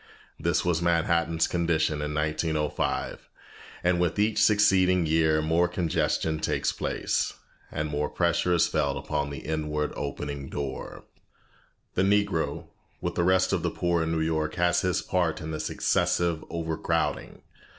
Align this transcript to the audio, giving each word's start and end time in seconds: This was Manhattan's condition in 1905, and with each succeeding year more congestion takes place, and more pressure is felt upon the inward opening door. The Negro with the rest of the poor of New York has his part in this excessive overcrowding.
This 0.39 0.65
was 0.65 0.81
Manhattan's 0.81 1.45
condition 1.47 2.01
in 2.01 2.15
1905, 2.15 3.29
and 3.83 3.99
with 3.99 4.17
each 4.17 4.41
succeeding 4.41 5.05
year 5.05 5.43
more 5.43 5.67
congestion 5.67 6.39
takes 6.39 6.71
place, 6.71 7.33
and 7.71 7.87
more 7.87 8.09
pressure 8.09 8.55
is 8.55 8.65
felt 8.65 8.97
upon 8.97 9.29
the 9.29 9.45
inward 9.45 9.93
opening 9.95 10.49
door. 10.49 11.03
The 11.93 12.01
Negro 12.01 12.69
with 12.99 13.13
the 13.13 13.23
rest 13.23 13.53
of 13.53 13.61
the 13.61 13.69
poor 13.69 14.01
of 14.01 14.09
New 14.09 14.21
York 14.21 14.55
has 14.55 14.81
his 14.81 15.03
part 15.03 15.39
in 15.39 15.51
this 15.51 15.69
excessive 15.69 16.43
overcrowding. 16.49 17.43